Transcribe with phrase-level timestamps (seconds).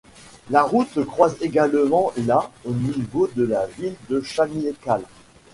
[0.49, 5.03] La route croise également la au niveau de la ville de Chamical.